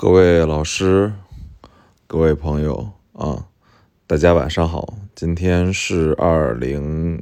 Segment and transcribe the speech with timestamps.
[0.00, 1.12] 各位老师，
[2.06, 3.46] 各位朋友啊，
[4.06, 4.94] 大家晚上好。
[5.16, 7.20] 今天是二零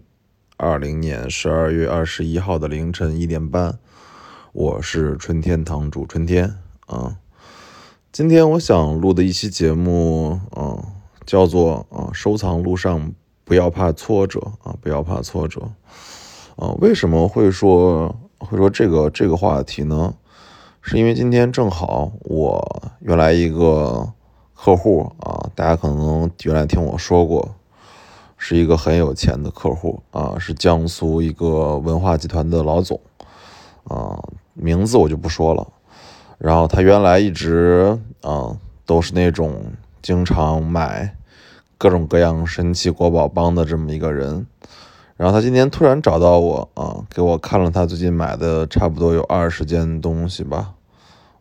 [0.58, 3.78] 二零年十二月二十一号的凌晨一点半，
[4.52, 7.16] 我是春天堂主春天啊。
[8.12, 10.76] 今天我想录的一期节目啊，
[11.24, 13.10] 叫做啊，收藏路上
[13.44, 15.62] 不要怕挫折啊，不要怕挫折
[16.56, 16.72] 啊。
[16.80, 20.14] 为什么会说会说这个这个话题呢？
[20.88, 24.08] 是因为今天正好我原来一个
[24.54, 27.56] 客户啊，大家可能原来听我说过，
[28.38, 33.00] 是一个很有钱的客户啊，是江苏一个文化集团的老总
[33.82, 34.16] 啊，
[34.54, 35.66] 名字我就不说了。
[36.38, 39.64] 然后他原来一直啊都是那种
[40.00, 41.16] 经常买
[41.76, 44.46] 各种各样神奇国宝帮的这么一个人。
[45.16, 50.72] 然后他今天突然找到我啊，给我看了他最近买的差不多有二十件东西吧。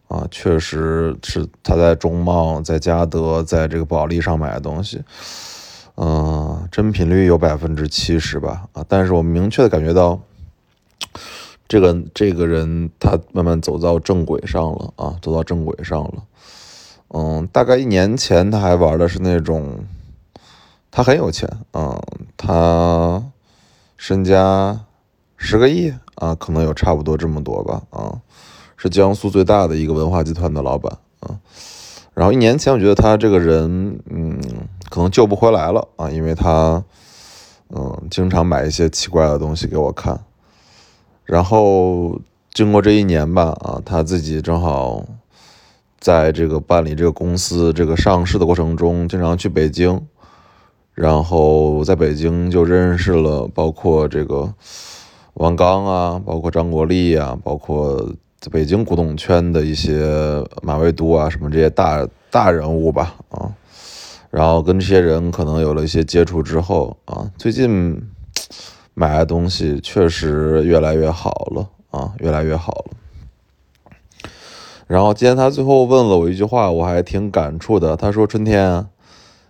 [0.07, 5.01] 啊，确实是他在中贸、在嘉德、在这个保利上买的东西，
[5.95, 8.67] 嗯，真品率有百分之七十吧。
[8.73, 10.19] 啊，但是我明确的感觉到，
[11.67, 16.23] 这个这个人他慢慢走到正轨上了啊，走到正轨上了。
[17.09, 19.79] 嗯，大概一年前他还玩的是那种，
[20.91, 21.99] 他很有钱啊，
[22.37, 23.23] 他
[23.97, 24.85] 身家
[25.37, 28.21] 十个亿啊，可能有差不多这么多吧啊。
[28.77, 31.39] 是江苏最大的一个文化集团的老板啊，
[32.13, 34.37] 然后一年前我觉得他这个人，嗯，
[34.89, 36.83] 可能救不回来了啊，因为他，
[37.69, 40.19] 嗯，经常买一些奇怪的东西给我看，
[41.23, 42.19] 然后
[42.53, 45.05] 经过这一年吧，啊，他自己正好
[45.97, 50.05] 在这个办理这个公司这个上市的过程中，经常去北京，
[50.95, 54.51] 然后在北京就认识了包括这个
[55.35, 58.11] 王刚啊，包括张国立啊，包括。
[58.51, 60.05] 北京古董圈的一些
[60.61, 63.49] 马未都啊，什么这些大大人物吧，啊，
[64.29, 67.99] 然后跟这些人可能有了一些接触之后啊，最近
[68.93, 74.29] 买的东西确实越来越好了啊，越来越好了。
[74.85, 77.97] 然后今天他最后问了我一句话，我还挺感触的。
[77.97, 78.85] 他说：“春天，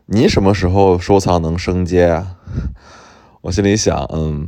[0.08, 2.38] 你什么时候收藏能升阶啊？”
[3.42, 4.48] 我心里想，嗯。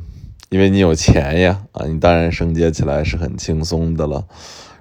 [0.50, 4.24] 因为你有钱呀，啊，你当然升阶起来是很轻松的了。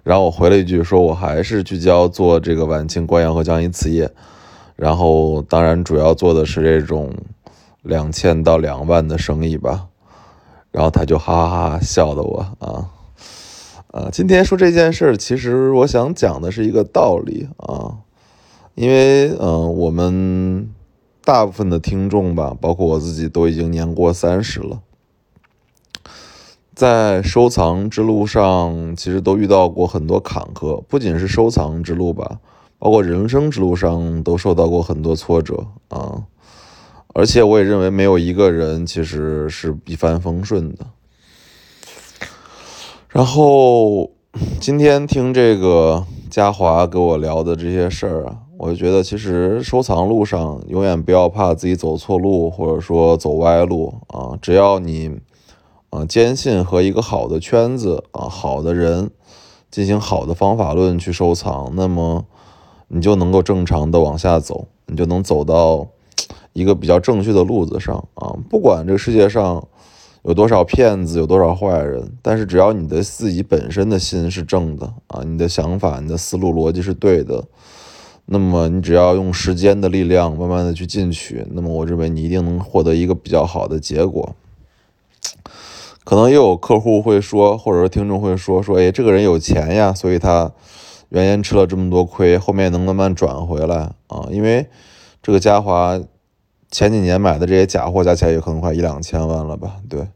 [0.04, 4.09] 然后我回了一句，说我还是聚焦做这个晚清官窑和江阴瓷业，
[4.76, 7.12] 然后当然主要做的是这种
[7.82, 9.88] 两千到两万的生意吧。
[10.70, 12.86] 然后他就哈哈哈笑的我啊，
[13.91, 18.06] 啊，今天说这件事儿，其实我想讲的是一个道理啊，
[18.76, 20.70] 因为嗯，我们
[21.25, 24.82] 大部分的听众吧，包括我自己，都已经年过三十了。
[26.75, 32.38] 在收藏之路上，其实都遇到过很多坎坷，不仅是收藏之路吧，
[32.78, 36.25] 包括人生之路上都受到过很多挫折啊。
[37.15, 40.86] 而且我也认为没有一个人其实是一帆风顺的。
[43.09, 44.10] 然后
[44.60, 55.19] 今天听这个嘉华跟我聊的这些事儿啊，我就觉得其实收藏路上永远不要怕自己走错路，或者说走歪路啊，只要你。
[55.89, 59.09] 啊，坚信和一个好的圈子啊，好的人
[59.71, 62.27] 进行好的方法论去收藏，那么
[62.89, 65.87] 你就能够正常的往下走，你就能走到
[66.53, 68.34] 一个比较正确的路子上啊。
[68.50, 69.66] 不管这个世界上
[70.25, 77.45] 有多少骗子，有多少坏人，但是只要你的自己本身的心是正的啊，你的想法、你的思路逻辑是对的，
[78.26, 84.34] 那么你只要用时间的力量慢慢的去进取，那么我认为你一定能获得一个比较好的结果。
[86.04, 90.53] 可能也有客户会说，或者说听众会说说，哎，这个人有钱呀，所以他
[91.09, 94.26] 原先吃了这么多亏，后面能慢慢转回来啊。
[94.31, 94.66] 因为
[95.22, 96.00] 这个嘉华
[96.70, 99.76] 前几年买的这些假货加起来也可能快一两千万了吧？
[99.88, 100.06] 对。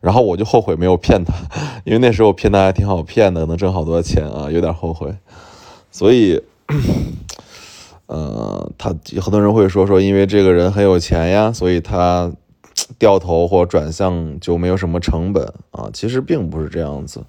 [0.00, 1.34] 然后我就后悔没有骗他，
[1.84, 5.16] 因为那时候骗他还挺好骗的，能挣好多钱啊，有点后悔。
[5.90, 6.40] 所以，
[8.06, 12.32] 呃，他很多人会说说，因为这个人很有钱呀，所以他。
[12.96, 17.24] 掉头或转向就没有什么成本啊，其实并不是这样子。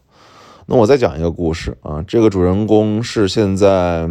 [0.68, 4.08] 那我再讲一个故事啊，这个主人公是现在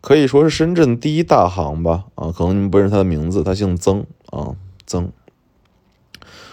[0.00, 4.56] 可以说是深圳第一大行吧啊，可能你们不认识他的名字，他姓曾啊，
[4.86, 5.12] 曾。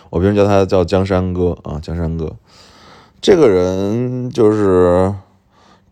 [0.10, 2.36] 我平时叫他叫江山哥啊，江山哥。
[3.22, 5.14] 这个人就是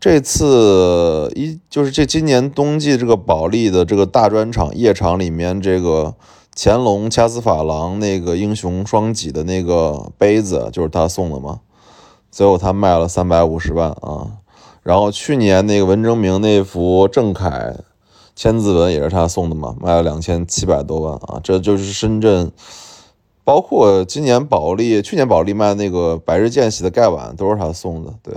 [0.08, 6.14] 这次一就是这今年冬季这个保利的这个大专场夜场里面这个。
[6.58, 11.60] 乾隆掐死珐琅那个英雄双戟的那个杯子，就是他送的嘛。
[12.30, 14.38] 最后他卖了三百五十万啊，
[14.82, 17.76] 然后去年那个文征明那幅郑恺
[18.34, 21.38] 千字文也是他送的嘛，卖了两千七百多万啊！
[21.44, 22.50] 这就是深圳，
[23.44, 28.34] 包括今年保利、去年保利卖那个百日见喜的盖碗都是他送的，对。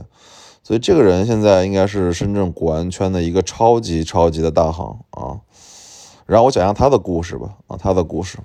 [0.69, 5.42] 所以这个人现在应该是深圳古玩圈的一个超级超级的大行啊。
[6.27, 8.38] 然后我讲一下他的故事吧啊，他的故事。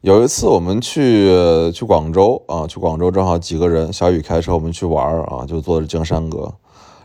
[0.00, 1.30] 有一次我们去
[1.70, 6.52] 去广州啊，去广州正好几个人，小雨开车我们去玩啊，就坐着江山阁。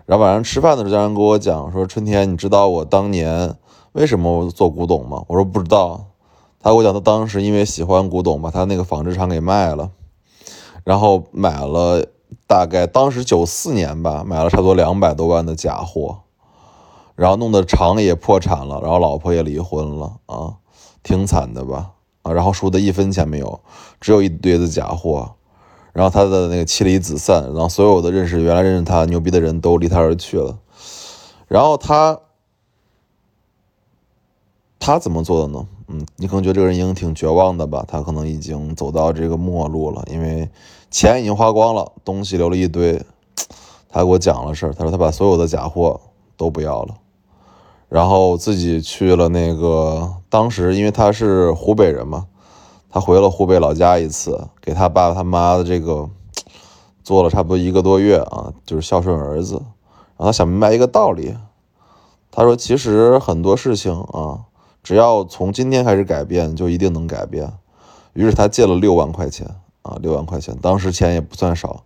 [0.07, 3.53] 然后晚上吃饭的时候，江山跟我讲说：“春天，你知道我当年
[3.91, 6.07] 为什么做古董吗？”我说：“不知道。”
[6.59, 9.91] 他给我讲，他当时因为喜欢古董，把他那个纺织厂给卖了，
[10.83, 12.03] 然后买了。
[12.49, 16.21] 大概当时九四年吧，买了差不多两百多万的假货，
[17.15, 20.55] 然后弄得厂也破产了，然后老婆也离婚了啊，
[21.03, 21.91] 挺惨的吧
[22.23, 23.61] 啊，然后输的一分钱没有，
[24.01, 25.35] 只有一堆的假货，
[25.93, 30.57] 然后他的那个妻离子散，然后所有的认识原来认识他牛逼的人都离他而去了，
[31.47, 32.19] 然后他
[34.79, 35.67] 他怎么做的呢？
[35.91, 37.83] 嗯，你可能觉得这个人已经挺绝望的吧？
[37.87, 40.47] 他可能已经走到这个末路了，因为
[40.91, 43.03] 钱已经花光了，东西留了一堆。
[43.89, 45.99] 他给我讲了事儿，他说他把所有的假货
[46.37, 46.93] 都不要了，
[47.87, 52.27] 然后自己去了那个当时，因为他是湖北人嘛，
[52.91, 56.07] 他回了湖北老家一次，给他爸他妈的这个
[57.03, 59.55] 做了差不多一个多月啊，就是孝顺儿子。
[59.55, 61.35] 然后他想明白一个道理，
[62.29, 64.45] 他说其实很多事情啊。
[64.83, 67.51] 只要从今天开始改变，就一定能改变。
[68.13, 69.47] 于是他借了六万块钱
[69.81, 71.83] 啊，六万块钱，当时钱也不算少。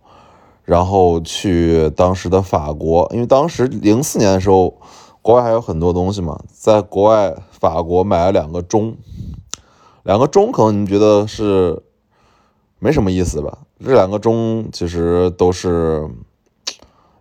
[0.64, 4.78] 然后去当时的法国，因为当时零四年的时候，
[5.20, 8.96] 国外还有很多东西嘛，在国外法国买了两个钟，
[10.04, 11.82] 两个钟可能你觉得是
[12.78, 13.58] 没什么意思吧？
[13.84, 16.08] 这两个钟其实都是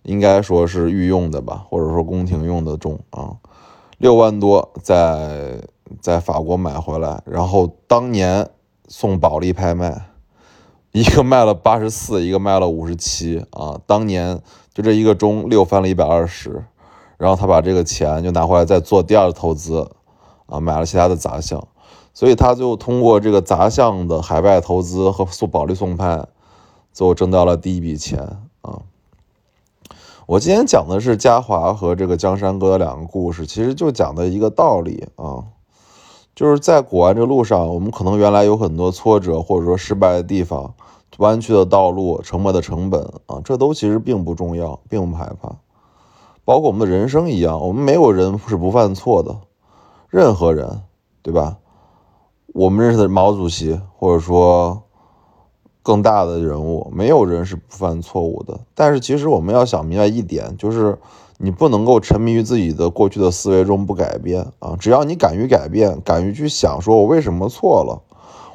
[0.04, 3.36] 应该说是御用的吧，或者说宫廷用的钟啊。
[4.04, 5.62] 六万多在
[6.02, 8.50] 在法国买回来，然后当年
[8.90, 10.10] 送保利拍卖，
[10.92, 13.80] 一个卖了八十四，一个卖了五十七啊！
[13.88, 14.42] 当年
[14.74, 16.66] 就这一个钟六翻了一百二十，
[17.18, 19.90] 然后他把这个钱就拿回来再做第二投资
[20.48, 21.66] 啊，买了其他的杂项，
[22.14, 26.28] 所以他就通过这个杂项的海外投资和送保利送拍，
[26.92, 28.20] 最后挣到了第一笔钱
[28.64, 28.82] 啊。
[30.26, 35.44] 我今天讲的是嘉华和这个江山哥的两个故事，其实就讲的一个道理啊，
[36.34, 40.74] 就是在古玩这路上，我们可能原来有很多挫折或者说失败的地方，
[41.18, 45.54] 弯曲的道路、沉没的成本啊，这都其实并不重要，并不害怕。
[46.46, 49.36] 包括我们的人生一样，我们没有人是不犯错的，
[50.08, 50.84] 任何人，
[51.22, 51.58] 对吧？
[52.54, 54.84] 我们认识的毛主席，或者说。
[55.84, 58.62] 更大的人物，没有人是不犯错误的。
[58.74, 60.98] 但是其实我们要想明白一点，就是
[61.38, 64.78] 你不能够沉迷于自己的过去的思维中不改变啊！
[64.80, 68.02] 只要你敢于改变，敢于去想，说我为什么错了，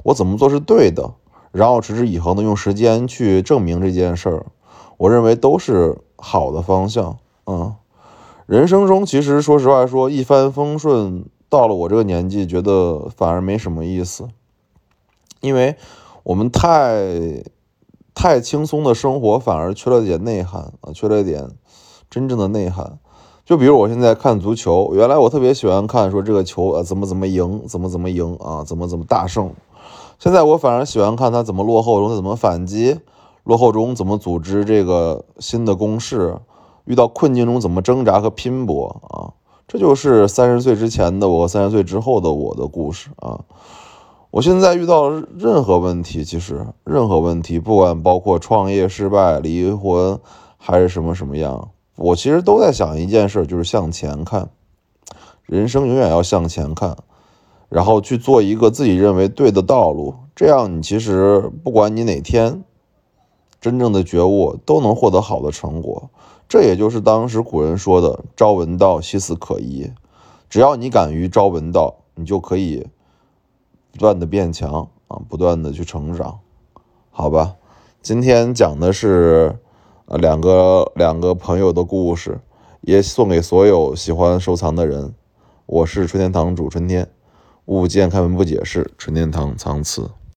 [0.04, 1.12] 我怎么做是对的，
[1.52, 4.46] 然后持之以恒的用时间去证明这件事儿，
[4.96, 7.18] 我认为都是好的方向。
[7.44, 7.74] 嗯，
[8.46, 14.28] 人生中其实说实话说一帆风顺，到了我这个年纪，觉得反而没什么意思，
[15.42, 15.76] 因为。
[16.28, 17.42] 我们太
[18.14, 21.52] 太轻松的生活，反而缺了点内涵啊，缺了一点
[22.10, 22.98] 真正的内涵。
[23.46, 29.54] 就比如我现在看足球，原来我特别喜欢看说这个球啊怎么怎么赢，怎么怎么赢啊，怎么怎么大胜。
[30.18, 33.00] 现在我反而喜欢看他怎么落后中怎么反击，
[33.44, 36.36] 落后中怎么组织这个新的攻势，
[36.84, 39.32] 遇到困境中怎么挣扎和拼搏啊。
[39.66, 43.40] 这就是三十岁之前的我，三十岁之后的我的故事啊。
[44.38, 50.20] 我现在遇到任何问题，其实任何问题，不管包括创业失败、离婚，
[50.56, 54.48] 还是什么什么样，我其实都在想一件事，就是向前看。
[55.46, 56.96] 人生永远要向前看，
[57.68, 60.14] 然后去做一个自己认为对的道路。
[60.36, 62.62] 这样，你其实不管你哪天
[63.60, 66.10] 真正的觉悟，都能获得好的成果。
[66.48, 69.90] 这也就是当时古人说的“朝闻道，夕死可矣”。
[70.48, 72.86] 只要你敢于朝闻道，你就可以。
[73.98, 76.38] 不断的变强啊，不断的去成长，
[77.10, 77.56] 好吧。
[78.00, 79.58] 今天讲的是
[80.06, 82.40] 呃两个两个朋友的故事，
[82.82, 85.12] 也送给所有喜欢收藏的人。
[85.66, 87.10] 我是春天堂主春天，
[87.64, 90.08] 物件开门不解释，春天堂藏词。